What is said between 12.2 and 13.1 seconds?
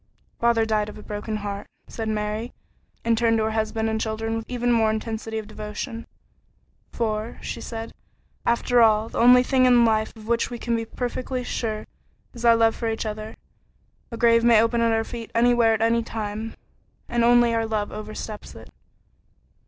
is our love for each